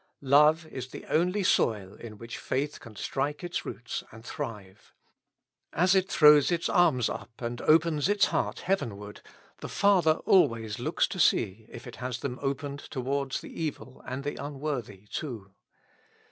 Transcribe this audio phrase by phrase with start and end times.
[0.31, 4.95] Love is the only soil in which faith can strike its roots and thrive.
[5.73, 9.21] As it throws its arms up, and opens its heart heavenward,
[9.59, 14.23] the Father always looks to see if it has them opened towards the evil and
[14.23, 15.51] the unworthy too.